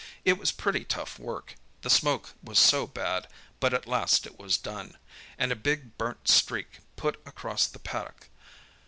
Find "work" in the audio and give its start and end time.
1.19-1.53